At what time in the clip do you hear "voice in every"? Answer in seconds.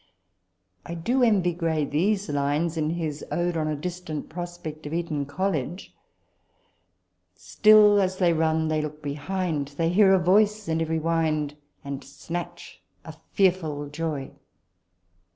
10.19-10.97